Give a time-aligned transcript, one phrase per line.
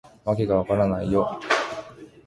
[0.25, 1.39] わけが分からないよ